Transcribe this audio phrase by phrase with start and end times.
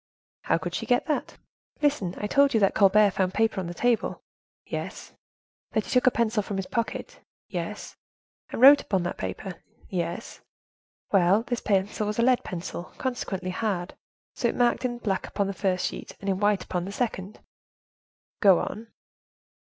[0.45, 1.37] "How could she get that?"
[1.83, 4.23] "Listen; I told you that Colbert found paper on the table."
[4.65, 5.13] "Yes."
[5.73, 7.95] "That he took a pencil from his pocket." "Yes."
[8.49, 10.41] "And wrote upon that paper." "Yes."
[11.11, 13.95] "Well, this pencil was a lead pencil, consequently hard;
[14.35, 17.39] so, it marked in black upon the first sheet, and in white upon the second."
[18.39, 18.87] "Go on."